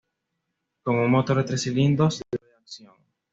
Con 0.81 0.95
un 0.97 1.11
motor 1.11 1.37
de 1.37 1.43
tres 1.43 1.61
cilindros 1.61 2.17
de 2.21 2.25
doble 2.39 2.53
acción. 2.59 2.95